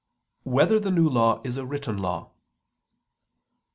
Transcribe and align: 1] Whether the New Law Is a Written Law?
1] 0.45 0.55
Whether 0.55 0.79
the 0.79 0.89
New 0.89 1.07
Law 1.07 1.41
Is 1.43 1.57
a 1.57 1.65
Written 1.67 1.99
Law? 1.99 2.31